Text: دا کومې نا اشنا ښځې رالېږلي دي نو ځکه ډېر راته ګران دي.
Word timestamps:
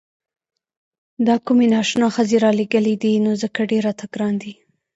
دا 1.27 1.35
کومې 1.45 1.65
نا 1.71 1.79
اشنا 1.85 2.07
ښځې 2.15 2.37
رالېږلي 2.45 2.95
دي 3.03 3.13
نو 3.25 3.31
ځکه 3.43 3.59
ډېر 3.69 3.81
راته 3.87 4.05
ګران 4.13 4.33
دي. 4.43 4.53